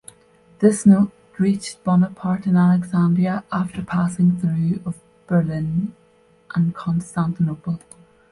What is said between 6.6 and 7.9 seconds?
Constantinople.